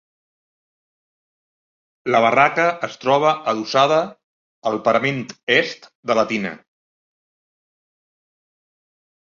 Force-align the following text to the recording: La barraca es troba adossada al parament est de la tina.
La 2.15 2.21
barraca 2.25 2.65
es 2.89 2.97
troba 3.05 3.35
adossada 3.53 4.01
al 4.71 4.81
parament 4.89 5.23
est 5.61 5.89
de 6.13 6.19
la 6.23 6.27
tina. 6.35 6.57